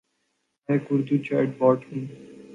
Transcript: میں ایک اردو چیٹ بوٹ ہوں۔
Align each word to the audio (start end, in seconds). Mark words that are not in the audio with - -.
میں 0.69 0.77
ایک 0.77 0.83
اردو 0.91 1.15
چیٹ 1.25 1.49
بوٹ 1.57 1.79
ہوں۔ 1.87 2.03